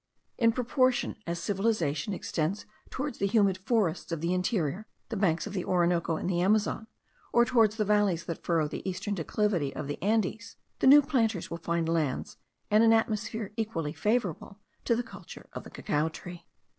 [0.39, 5.53] In proportion as civilization extends towards the humid forests of the interior, the banks of
[5.53, 6.87] the Orinoco and the Amazon,
[7.31, 11.51] or towards the valleys that furrow the eastern declivity of the Andes, the new planters
[11.51, 12.37] will find lands
[12.71, 16.47] and an atmosphere equally favourable to the culture of the cacao tree.